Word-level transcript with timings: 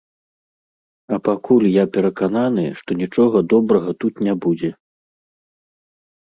А 1.17 1.17
пакуль 1.27 1.65
я 1.75 1.83
перакананы, 1.97 2.63
што 2.79 2.97
нічога 3.03 3.37
добрага 3.53 3.91
тут 4.05 4.13
не 4.29 4.33
будзе. 4.47 4.71